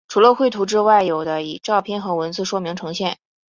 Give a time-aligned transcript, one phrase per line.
[0.07, 3.19] 除了绘图之外有的以照片和文字说明呈现。